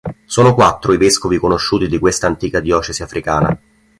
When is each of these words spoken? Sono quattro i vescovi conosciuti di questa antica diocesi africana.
Sono 0.25 0.55
quattro 0.55 0.93
i 0.93 0.97
vescovi 0.97 1.37
conosciuti 1.37 1.87
di 1.87 1.99
questa 1.99 2.25
antica 2.25 2.59
diocesi 2.59 3.03
africana. 3.03 3.55